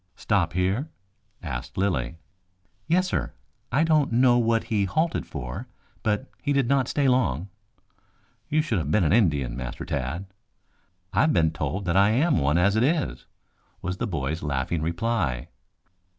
[0.15, 0.89] "Stop here?"
[1.43, 2.17] asked Lilly.
[2.87, 3.33] "Yes, sir.
[3.71, 5.67] I don't know what he halted for,
[6.01, 7.49] but he did not stay long."
[8.49, 10.25] "You should have been an Indian, Master Tad."
[11.13, 13.27] "I have been told that I am one as it is,"
[13.83, 15.49] was the boy's laughing reply.